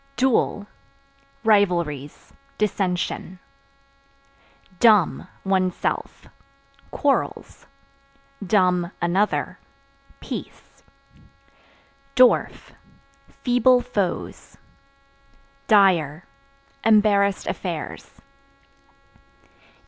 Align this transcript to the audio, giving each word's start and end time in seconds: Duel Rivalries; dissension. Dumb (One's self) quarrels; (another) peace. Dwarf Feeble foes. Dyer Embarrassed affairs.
Duel 0.17 0.65
Rivalries; 1.43 2.33
dissension. 2.57 3.37
Dumb 4.79 5.27
(One's 5.45 5.75
self) 5.75 6.27
quarrels; 6.89 7.67
(another) 8.99 9.59
peace. 10.19 10.81
Dwarf 12.15 12.71
Feeble 13.43 13.81
foes. 13.81 14.57
Dyer 15.67 16.25
Embarrassed 16.83 17.45
affairs. 17.45 18.19